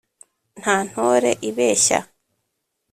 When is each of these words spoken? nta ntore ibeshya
nta 0.59 0.75
ntore 0.89 1.31
ibeshya 1.49 1.99